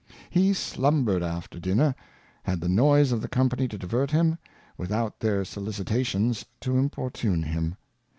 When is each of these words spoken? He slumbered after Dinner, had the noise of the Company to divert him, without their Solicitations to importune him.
He 0.31 0.51
slumbered 0.55 1.21
after 1.21 1.59
Dinner, 1.59 1.93
had 2.41 2.59
the 2.59 2.67
noise 2.67 3.11
of 3.11 3.21
the 3.21 3.27
Company 3.27 3.67
to 3.67 3.77
divert 3.77 4.09
him, 4.09 4.39
without 4.75 5.19
their 5.19 5.45
Solicitations 5.45 6.43
to 6.61 6.75
importune 6.79 7.43
him. 7.43 7.75